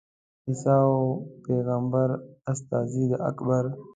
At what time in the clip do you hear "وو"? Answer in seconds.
0.89-1.01